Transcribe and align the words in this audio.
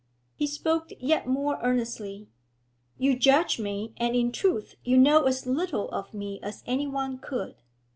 He 0.33 0.47
spoke 0.47 0.89
yet 0.99 1.27
more 1.27 1.59
earnestly. 1.61 2.27
'You 2.97 3.15
judge 3.15 3.59
me, 3.59 3.93
and, 3.97 4.15
in 4.15 4.31
truth, 4.31 4.73
you 4.83 4.97
know 4.97 5.25
as 5.25 5.45
little 5.45 5.89
of 5.91 6.11
me 6.11 6.39
as 6.41 6.63
anyone 6.65 7.19
could. 7.19 7.61